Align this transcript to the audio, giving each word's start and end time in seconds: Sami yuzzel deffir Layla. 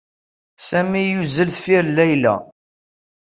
Sami 0.67 1.01
yuzzel 1.13 1.49
deffir 1.51 1.85
Layla. 1.95 2.35